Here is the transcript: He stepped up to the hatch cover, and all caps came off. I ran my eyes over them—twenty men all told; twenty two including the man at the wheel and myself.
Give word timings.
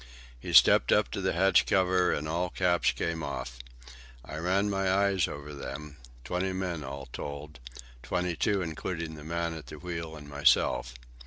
He 0.39 0.51
stepped 0.51 0.91
up 0.91 1.11
to 1.11 1.21
the 1.21 1.33
hatch 1.33 1.67
cover, 1.67 2.11
and 2.11 2.27
all 2.27 2.49
caps 2.49 2.91
came 2.91 3.21
off. 3.21 3.59
I 4.25 4.37
ran 4.37 4.67
my 4.67 4.91
eyes 4.91 5.27
over 5.27 5.53
them—twenty 5.53 6.53
men 6.53 6.83
all 6.83 7.05
told; 7.13 7.59
twenty 8.01 8.35
two 8.35 8.63
including 8.63 9.13
the 9.13 9.23
man 9.23 9.53
at 9.53 9.67
the 9.67 9.77
wheel 9.77 10.15
and 10.15 10.27
myself. 10.27 10.95